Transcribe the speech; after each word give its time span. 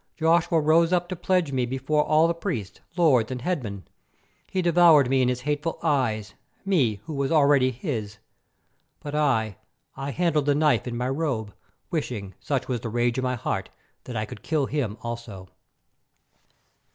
Joshua 0.17 0.59
rose 0.59 0.91
up 0.91 1.07
to 1.09 1.15
pledge 1.15 1.51
me 1.51 1.63
before 1.67 2.03
all 2.03 2.27
the 2.27 2.33
priests, 2.33 2.79
lords, 2.97 3.29
and 3.29 3.43
headmen. 3.43 3.83
He 4.49 4.63
devoured 4.63 5.11
me 5.11 5.19
with 5.19 5.29
his 5.29 5.41
hateful 5.41 5.77
eyes, 5.83 6.33
me, 6.65 6.95
who 7.05 7.13
was 7.13 7.31
already 7.31 7.69
his. 7.69 8.17
But 8.99 9.13
I, 9.13 9.57
I 9.95 10.09
handled 10.09 10.47
the 10.47 10.55
knife 10.55 10.87
in 10.87 10.97
my 10.97 11.09
robe, 11.09 11.53
wishing, 11.91 12.33
such 12.39 12.67
was 12.67 12.79
the 12.79 12.89
rage 12.89 13.19
in 13.19 13.23
my 13.23 13.35
heart, 13.35 13.69
that 14.05 14.17
I 14.17 14.25
could 14.25 14.41
kill 14.41 14.65
him 14.65 14.97
also. 15.03 15.49